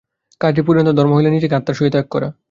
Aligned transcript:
কার্যে 0.41 0.61
পরিণত 0.67 0.89
ধর্ম 0.97 1.11
হইল 1.15 1.27
নিজেকে 1.27 1.55
আত্মার 1.55 1.75
সহিত 1.75 1.95
এক 1.95 2.07
করা। 2.09 2.27